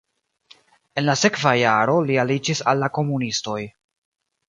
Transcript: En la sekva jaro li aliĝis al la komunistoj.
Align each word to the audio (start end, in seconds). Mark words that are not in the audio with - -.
En 1.01 1.05
la 1.09 1.15
sekva 1.25 1.53
jaro 1.61 1.99
li 2.09 2.19
aliĝis 2.25 2.65
al 2.73 2.85
la 2.85 2.93
komunistoj. 3.01 3.61